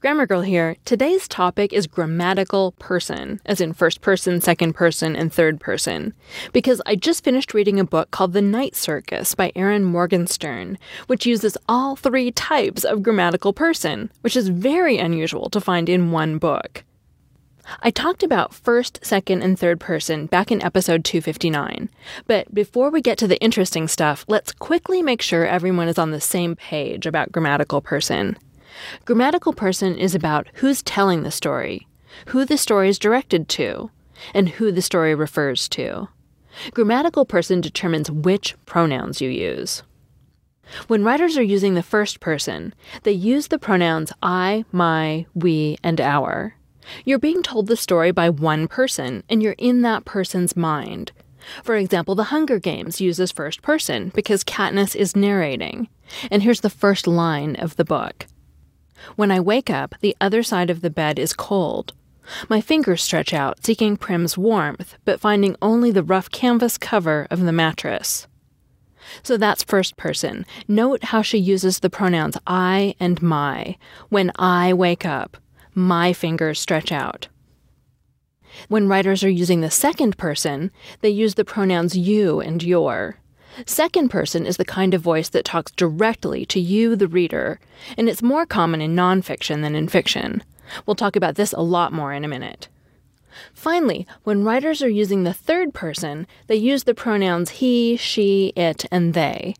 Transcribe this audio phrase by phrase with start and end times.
[0.00, 0.76] Grammar Girl here.
[0.84, 6.12] Today's topic is grammatical person, as in first person, second person, and third person.
[6.52, 11.26] Because I just finished reading a book called The Night Circus by Erin Morgenstern, which
[11.26, 16.38] uses all three types of grammatical person, which is very unusual to find in one
[16.38, 16.84] book.
[17.80, 21.88] I talked about first, second, and third person back in episode 259.
[22.26, 26.10] But before we get to the interesting stuff, let's quickly make sure everyone is on
[26.10, 28.36] the same page about grammatical person.
[29.04, 31.86] Grammatical person is about who's telling the story,
[32.26, 33.90] who the story is directed to,
[34.34, 36.08] and who the story refers to.
[36.72, 39.82] Grammatical person determines which pronouns you use.
[40.86, 46.00] When writers are using the first person, they use the pronouns I, my, we, and
[46.00, 46.54] our.
[47.04, 51.12] You're being told the story by one person, and you're in that person's mind.
[51.62, 55.88] For example, The Hunger Games uses first person because Katniss is narrating.
[56.30, 58.26] And here's the first line of the book
[59.16, 61.92] when I wake up, the other side of the bed is cold.
[62.48, 67.40] My fingers stretch out, seeking Prim's warmth, but finding only the rough canvas cover of
[67.40, 68.26] the mattress.
[69.22, 70.46] So that's first person.
[70.68, 73.76] Note how she uses the pronouns I and my.
[74.08, 75.36] When I wake up,
[75.74, 77.28] my fingers stretch out.
[78.68, 80.70] When writers are using the second person,
[81.00, 83.16] they use the pronouns you and your.
[83.66, 87.60] Second person is the kind of voice that talks directly to you, the reader,
[87.96, 90.42] and it's more common in nonfiction than in fiction.
[90.86, 92.68] We'll talk about this a lot more in a minute.
[93.54, 98.84] Finally, when writers are using the third person, they use the pronouns he, she, it,
[98.90, 99.54] and they.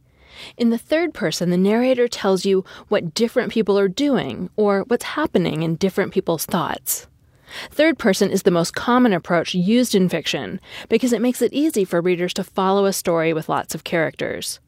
[0.56, 5.04] In the third person, the narrator tells you what different people are doing or what's
[5.04, 7.06] happening in different people's thoughts.
[7.70, 11.84] Third person is the most common approach used in fiction because it makes it easy
[11.84, 14.60] for readers to follow a story with lots of characters.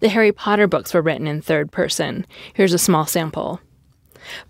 [0.00, 2.26] The Harry Potter books were written in third person.
[2.54, 3.60] Here's a small sample.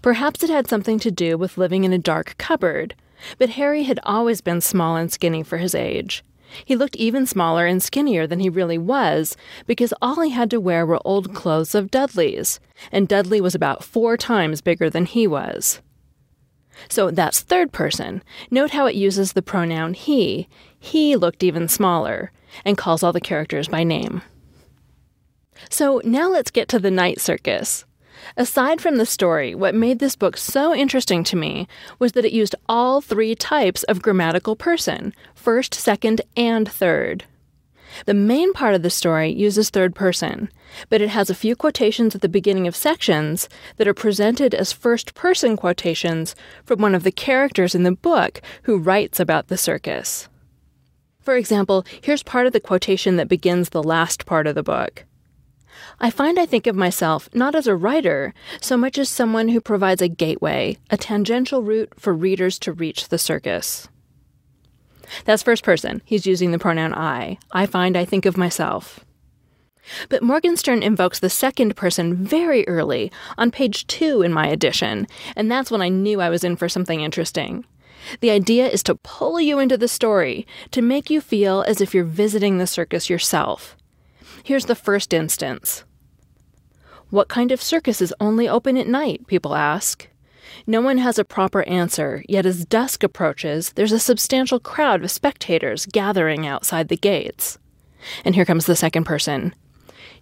[0.03, 2.95] Perhaps it had something to do with living in a dark cupboard,
[3.39, 6.23] but Harry had always been small and skinny for his age.
[6.65, 9.37] He looked even smaller and skinnier than he really was
[9.67, 12.61] because all he had to wear were old clothes of Dudley's,
[12.91, 15.81] and Dudley was about four times bigger than he was.
[16.89, 18.23] So that's third person.
[18.51, 20.49] Note how it uses the pronoun he.
[20.79, 22.33] He looked even smaller,
[22.65, 24.23] and calls all the characters by name.
[25.71, 27.85] So now let's get to the night circus.
[28.37, 31.67] Aside from the story, what made this book so interesting to me
[31.99, 37.25] was that it used all three types of grammatical person first, second, and third.
[38.07, 40.51] The main part of the story uses third person,
[40.89, 44.73] but it has a few quotations at the beginning of sections that are presented as
[44.73, 49.57] first person quotations from one of the characters in the book who writes about the
[49.57, 50.29] circus.
[51.21, 55.05] For example, here's part of the quotation that begins the last part of the book.
[56.01, 59.61] I find I think of myself not as a writer, so much as someone who
[59.61, 63.89] provides a gateway, a tangential route for readers to reach the circus.
[65.25, 66.03] That's first person.
[66.05, 67.39] He's using the pronoun I.
[67.53, 69.01] I find I think of myself.
[70.09, 75.51] But Morgenstern invokes the second person very early, on page two in my edition, and
[75.51, 77.65] that's when I knew I was in for something interesting.
[78.21, 81.95] The idea is to pull you into the story, to make you feel as if
[81.95, 83.77] you're visiting the circus yourself.
[84.45, 85.85] Here's the first instance.
[87.11, 89.27] What kind of circus is only open at night?
[89.27, 90.09] People ask.
[90.67, 95.11] No one has a proper answer, yet as dusk approaches, there's a substantial crowd of
[95.11, 97.59] spectators gathering outside the gates.
[98.25, 99.55] And here comes the second person.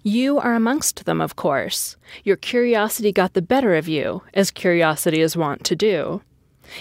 [0.02, 1.96] You are amongst them, of course.
[2.24, 6.22] Your curiosity got the better of you, as curiosity is wont to do.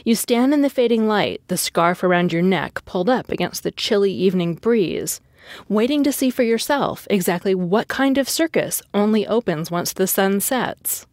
[0.05, 3.71] You stand in the fading light, the scarf around your neck pulled up against the
[3.71, 5.19] chilly evening breeze,
[5.67, 10.39] waiting to see for yourself exactly what kind of circus only opens once the sun
[10.39, 11.05] sets.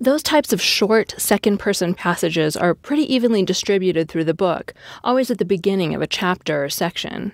[0.00, 5.30] Those types of short, second person passages are pretty evenly distributed through the book, always
[5.30, 7.32] at the beginning of a chapter or section.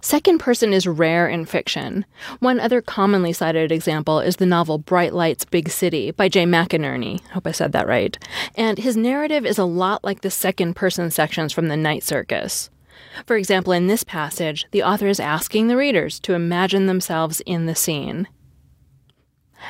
[0.00, 2.04] Second person is rare in fiction.
[2.38, 7.20] One other commonly cited example is the novel Bright Lights, Big City by Jay McInerney.
[7.28, 8.16] Hope I said that right.
[8.54, 12.70] And his narrative is a lot like the second person sections from The Night Circus.
[13.26, 17.66] For example, in this passage, the author is asking the readers to imagine themselves in
[17.66, 18.28] the scene.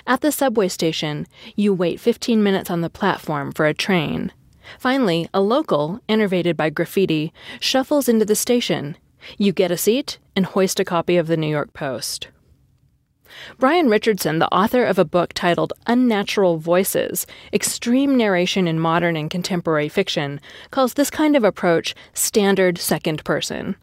[0.07, 1.27] At the subway station,
[1.57, 4.33] you wait 15 minutes on the platform for a train.
[4.79, 8.97] Finally, a local, enervated by graffiti, shuffles into the station.
[9.39, 12.29] You get a seat and hoist a copy of the New York Post.
[13.59, 19.31] Brian Richardson, the author of a book titled Unnatural Voices Extreme Narration in Modern and
[19.31, 23.77] Contemporary Fiction, calls this kind of approach standard second person.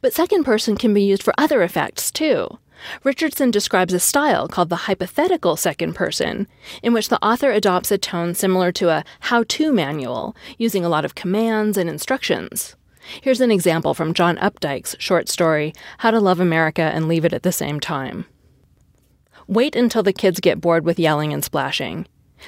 [0.00, 2.58] But second person can be used for other effects, too.
[3.02, 6.46] Richardson describes a style called the hypothetical second person,
[6.82, 10.88] in which the author adopts a tone similar to a how to manual, using a
[10.88, 12.76] lot of commands and instructions.
[13.22, 17.32] Here's an example from John Updike's short story, How to Love America and Leave It
[17.32, 18.26] at the Same Time.
[19.46, 22.06] Wait until the kids get bored with yelling and splashing.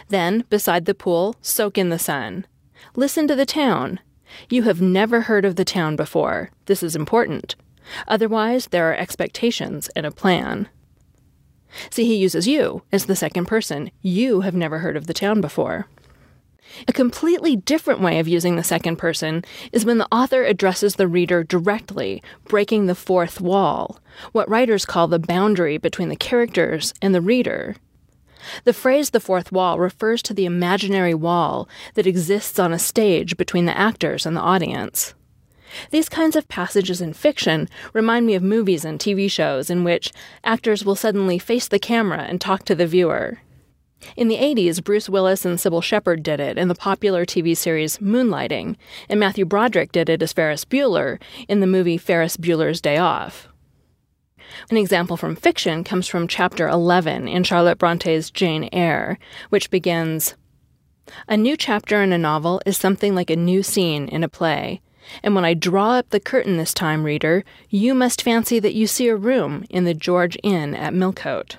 [0.08, 2.46] Then, beside the pool, soak in the sun.
[2.94, 4.00] Listen to the town.
[4.48, 6.50] You have never heard of the town before.
[6.66, 7.56] This is important.
[8.06, 10.68] Otherwise, there are expectations and a plan.
[11.90, 13.90] See, he uses you as the second person.
[14.02, 15.86] You have never heard of the town before.
[16.86, 21.08] A completely different way of using the second person is when the author addresses the
[21.08, 23.98] reader directly, breaking the fourth wall,
[24.32, 27.74] what writers call the boundary between the characters and the reader.
[28.64, 33.36] The phrase the fourth wall refers to the imaginary wall that exists on a stage
[33.36, 35.14] between the actors and the audience.
[35.90, 40.12] These kinds of passages in fiction remind me of movies and TV shows in which
[40.44, 43.38] actors will suddenly face the camera and talk to the viewer.
[44.16, 47.98] In the 80s, Bruce Willis and Cybill Shepherd did it in the popular TV series
[47.98, 48.76] Moonlighting,
[49.08, 53.49] and Matthew Broderick did it as Ferris Bueller in the movie Ferris Bueller's Day Off.
[54.70, 59.18] An example from fiction comes from chapter 11 in Charlotte Bronte's Jane Eyre,
[59.48, 60.34] which begins
[61.28, 64.80] A new chapter in a novel is something like a new scene in a play.
[65.22, 68.86] And when I draw up the curtain this time, reader, you must fancy that you
[68.86, 71.56] see a room in the George Inn at Millcote.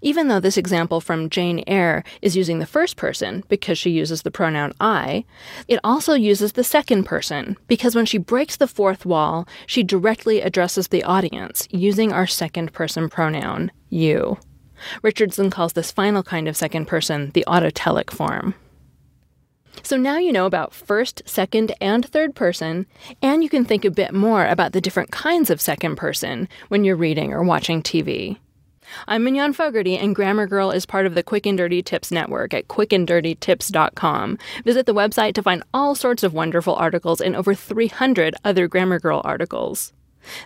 [0.00, 4.22] Even though this example from Jane Eyre is using the first person because she uses
[4.22, 5.24] the pronoun I,
[5.66, 10.40] it also uses the second person because when she breaks the fourth wall, she directly
[10.40, 14.38] addresses the audience using our second person pronoun, you.
[15.02, 18.54] Richardson calls this final kind of second person the autotelic form.
[19.82, 22.86] So now you know about first, second, and third person,
[23.22, 26.84] and you can think a bit more about the different kinds of second person when
[26.84, 28.38] you're reading or watching TV.
[29.06, 32.54] I'm Mignon Fogarty, and Grammar Girl is part of the Quick and Dirty Tips Network
[32.54, 34.38] at quickanddirtytips.com.
[34.64, 38.98] Visit the website to find all sorts of wonderful articles and over 300 other Grammar
[38.98, 39.92] Girl articles.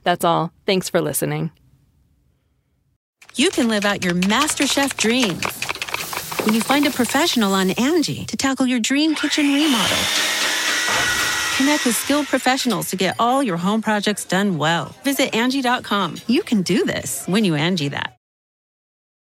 [0.05, 0.53] That's all.
[0.67, 1.50] Thanks for listening.
[3.35, 5.47] You can live out your MasterChef dreams
[6.45, 9.97] when you find a professional on Angi to tackle your dream kitchen remodel.
[11.56, 14.95] Connect with skilled professionals to get all your home projects done well.
[15.05, 16.17] Visit Angi.com.
[16.27, 18.17] You can do this when you Angi that.